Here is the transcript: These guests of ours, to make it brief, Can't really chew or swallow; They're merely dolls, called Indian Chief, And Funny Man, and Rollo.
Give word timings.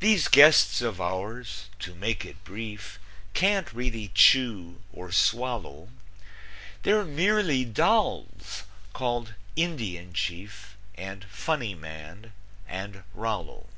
These 0.00 0.26
guests 0.26 0.82
of 0.82 1.00
ours, 1.00 1.66
to 1.78 1.94
make 1.94 2.24
it 2.24 2.42
brief, 2.42 2.98
Can't 3.32 3.72
really 3.72 4.10
chew 4.12 4.80
or 4.92 5.12
swallow; 5.12 5.88
They're 6.82 7.04
merely 7.04 7.64
dolls, 7.64 8.64
called 8.92 9.34
Indian 9.54 10.12
Chief, 10.14 10.76
And 10.96 11.22
Funny 11.26 11.76
Man, 11.76 12.32
and 12.66 13.04
Rollo. 13.14 13.68